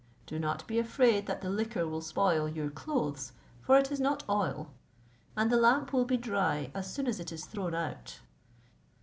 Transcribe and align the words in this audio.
Do 0.25 0.39
not 0.39 0.65
be 0.65 0.79
afraid 0.79 1.27
that 1.27 1.41
the 1.41 1.49
liquor 1.51 1.87
will 1.87 2.01
spoil 2.01 2.49
your 2.49 2.71
clothes, 2.71 3.33
for 3.61 3.77
it 3.77 3.91
is 3.91 3.99
not 3.99 4.23
oil; 4.27 4.71
and 5.37 5.51
the 5.51 5.57
lamp 5.57 5.93
will 5.93 6.05
be 6.05 6.17
dry 6.17 6.71
as 6.73 6.91
soon 6.91 7.05
as 7.05 7.19
it 7.19 7.31
is 7.31 7.45
thrown 7.45 7.75
out. 7.75 8.17